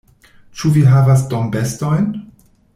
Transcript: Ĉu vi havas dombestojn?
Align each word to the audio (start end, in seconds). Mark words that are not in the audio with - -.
Ĉu 0.61 0.71
vi 0.77 0.83
havas 0.93 1.23
dombestojn? 1.35 2.13